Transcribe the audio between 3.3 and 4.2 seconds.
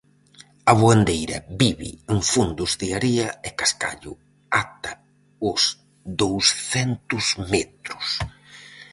e cascallo